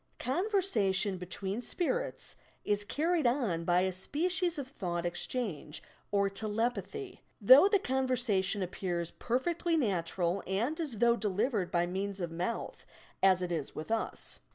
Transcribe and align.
Conversation 0.17 1.19
between 1.19 1.61
"spirits" 1.61 2.35
is 2.65 2.83
carried 2.83 3.27
on 3.27 3.63
by 3.65 3.81
a 3.81 3.91
species 3.91 4.57
of 4.57 4.67
thought 4.67 5.05
exchange 5.05 5.83
or 6.11 6.27
telep 6.27 6.73
athy, 6.73 7.19
though 7.39 7.67
the 7.67 7.77
conversation 7.77 8.63
appears 8.63 9.11
perfectly 9.11 9.77
natural 9.77 10.41
and 10.47 10.79
as 10.79 10.93
though 10.97 11.15
delivered 11.15 11.69
by 11.69 11.85
means 11.85 12.19
of 12.19 12.31
mouth, 12.31 12.83
as 13.21 13.43
it 13.43 13.51
is 13.51 13.75
with 13.75 13.91
us. 13.91 14.39